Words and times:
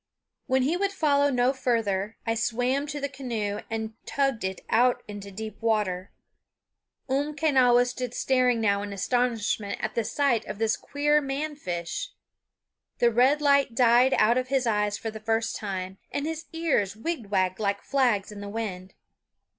When 0.47 0.63
he 0.63 0.75
would 0.75 0.91
follow 0.93 1.29
no 1.29 1.53
farther 1.53 2.17
I 2.25 2.33
swam 2.33 2.87
to 2.87 2.99
the 2.99 3.07
canoe 3.07 3.59
and 3.69 3.93
tugged 4.07 4.43
it 4.43 4.61
out 4.67 5.03
into 5.07 5.29
deep 5.29 5.61
water. 5.61 6.09
Umquenawis 7.07 7.91
stood 7.91 8.15
staring 8.15 8.59
now 8.59 8.81
in 8.81 8.93
astonishment 8.93 9.77
at 9.79 9.93
the 9.93 10.03
sight 10.03 10.43
of 10.47 10.57
this 10.57 10.75
queer 10.75 11.21
man 11.21 11.55
fish. 11.55 12.09
The 12.97 13.11
red 13.11 13.43
light 13.43 13.75
died 13.75 14.15
out 14.17 14.39
of 14.39 14.47
his 14.47 14.65
eyes 14.65 14.97
for 14.97 15.11
the 15.11 15.19
first 15.19 15.55
time, 15.55 15.99
and 16.11 16.25
his 16.25 16.45
ears 16.51 16.95
wigwagged 16.95 17.59
like 17.59 17.83
flags 17.83 18.31
in 18.31 18.41
the 18.41 18.49
wind. 18.49 18.95